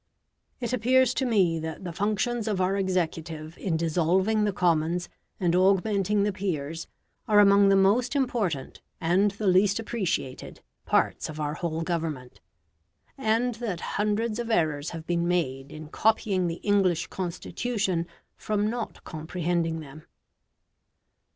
[0.59, 5.55] It appears to me that the functions of our executive in dissolving the Commons and
[5.55, 6.87] augmenting the Peers
[7.27, 12.39] are among the most important, and the least appreciated, parts of our whole government,
[13.15, 19.03] and that hundreds of errors have been made in copying the English Constitution from not
[19.03, 20.07] comprehending them.